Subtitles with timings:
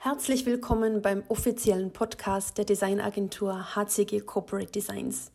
[0.00, 5.32] Herzlich willkommen beim offiziellen Podcast der Designagentur HCG Corporate Designs.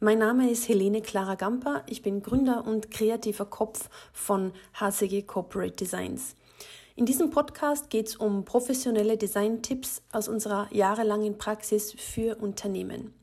[0.00, 1.82] Mein Name ist Helene Clara Gamper.
[1.86, 6.36] Ich bin Gründer und kreativer Kopf von HCG Corporate Designs.
[6.94, 13.14] In diesem Podcast geht es um professionelle Design-Tipps aus unserer jahrelangen Praxis für Unternehmen.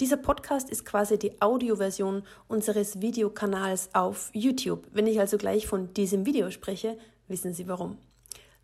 [0.00, 4.84] Dieser Podcast ist quasi die Audioversion unseres Videokanals auf YouTube.
[4.90, 6.98] Wenn ich also gleich von diesem Video spreche,
[7.28, 7.98] wissen Sie warum.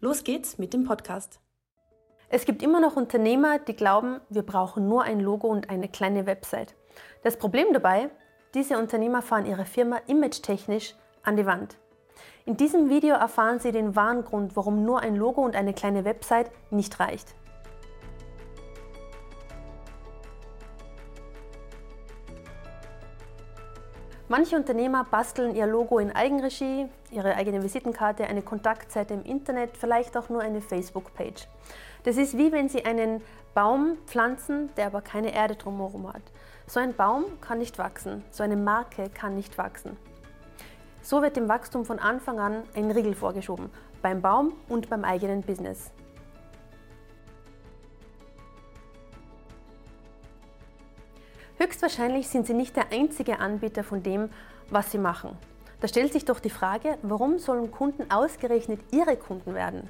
[0.00, 1.38] Los geht's mit dem Podcast.
[2.34, 6.26] Es gibt immer noch Unternehmer, die glauben, wir brauchen nur ein Logo und eine kleine
[6.26, 6.74] Website.
[7.22, 8.10] Das Problem dabei,
[8.54, 11.76] diese Unternehmer fahren ihre Firma image-technisch an die Wand.
[12.44, 16.04] In diesem Video erfahren Sie den wahren Grund, warum nur ein Logo und eine kleine
[16.04, 17.36] Website nicht reicht.
[24.26, 30.16] Manche Unternehmer basteln ihr Logo in Eigenregie, ihre eigene Visitenkarte, eine Kontaktseite im Internet, vielleicht
[30.16, 31.46] auch nur eine Facebook-Page.
[32.04, 33.20] Das ist wie wenn Sie einen
[33.52, 36.22] Baum pflanzen, der aber keine Erde drumherum hat.
[36.66, 39.98] So ein Baum kann nicht wachsen, so eine Marke kann nicht wachsen.
[41.02, 43.68] So wird dem Wachstum von Anfang an ein Riegel vorgeschoben,
[44.00, 45.90] beim Baum und beim eigenen Business.
[51.56, 54.28] Höchstwahrscheinlich sind Sie nicht der einzige Anbieter von dem,
[54.70, 55.38] was Sie machen.
[55.80, 59.88] Da stellt sich doch die Frage, warum sollen Kunden ausgerechnet Ihre Kunden werden?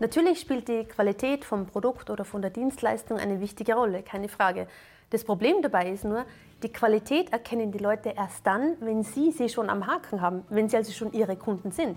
[0.00, 4.66] Natürlich spielt die Qualität vom Produkt oder von der Dienstleistung eine wichtige Rolle, keine Frage.
[5.10, 6.24] Das Problem dabei ist nur,
[6.64, 10.68] die Qualität erkennen die Leute erst dann, wenn sie sie schon am Haken haben, wenn
[10.68, 11.96] sie also schon ihre Kunden sind.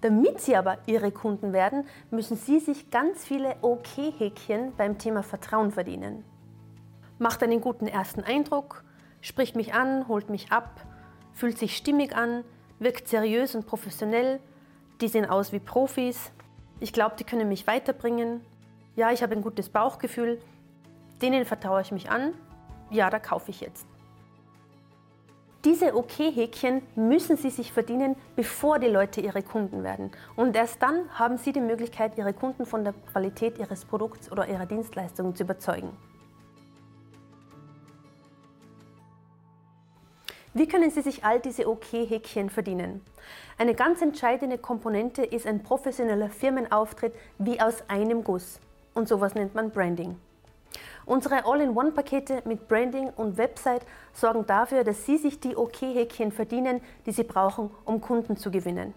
[0.00, 5.70] Damit sie aber ihre Kunden werden, müssen sie sich ganz viele Okay-Häkchen beim Thema Vertrauen
[5.70, 6.24] verdienen
[7.20, 8.82] macht einen guten ersten Eindruck,
[9.20, 10.80] spricht mich an, holt mich ab,
[11.32, 12.44] fühlt sich stimmig an,
[12.78, 14.40] wirkt seriös und professionell,
[15.00, 16.32] die sehen aus wie Profis,
[16.80, 18.40] ich glaube, die können mich weiterbringen,
[18.96, 20.40] ja, ich habe ein gutes Bauchgefühl,
[21.20, 22.32] denen vertraue ich mich an,
[22.90, 23.86] ja, da kaufe ich jetzt.
[25.66, 30.10] Diese Okay-Häkchen müssen Sie sich verdienen, bevor die Leute Ihre Kunden werden.
[30.34, 34.48] Und erst dann haben Sie die Möglichkeit, Ihre Kunden von der Qualität Ihres Produkts oder
[34.48, 35.90] Ihrer Dienstleistung zu überzeugen.
[40.52, 43.02] Wie können Sie sich all diese OK-Häkchen verdienen?
[43.56, 48.58] Eine ganz entscheidende Komponente ist ein professioneller Firmenauftritt wie aus einem Guss.
[48.92, 50.16] Und sowas nennt man Branding.
[51.06, 57.12] Unsere All-in-One-Pakete mit Branding und Website sorgen dafür, dass Sie sich die OK-Häkchen verdienen, die
[57.12, 58.92] Sie brauchen, um Kunden zu gewinnen.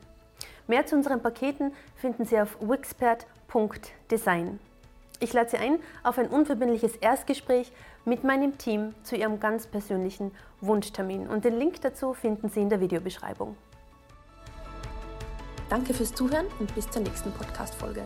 [0.65, 4.59] Mehr zu unseren Paketen finden Sie auf wixpert.design.
[5.19, 7.71] Ich lade Sie ein auf ein unverbindliches Erstgespräch
[8.05, 10.31] mit meinem Team zu Ihrem ganz persönlichen
[10.61, 13.55] Wunschtermin und den Link dazu finden Sie in der Videobeschreibung.
[15.69, 18.03] Danke fürs Zuhören und bis zur nächsten Podcast-Folge.